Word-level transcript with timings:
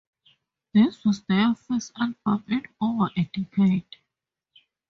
This 0.73 1.05
was 1.05 1.21
their 1.29 1.53
first 1.53 1.91
album 1.95 2.43
in 2.47 2.63
over 2.81 3.11
a 3.15 3.23
decade. 3.35 3.85